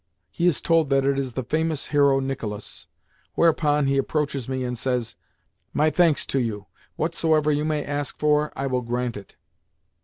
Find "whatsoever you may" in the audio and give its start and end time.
6.95-7.85